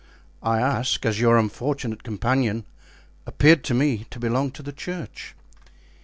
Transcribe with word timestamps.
"I 0.41 0.59
ask, 0.59 1.05
as 1.05 1.19
your 1.19 1.37
unfortunate 1.37 2.01
companion 2.01 2.65
appeared 3.27 3.63
to 3.65 3.75
me 3.75 4.07
to 4.09 4.19
belong 4.19 4.49
to 4.53 4.63
the 4.63 4.73
church." 4.73 5.35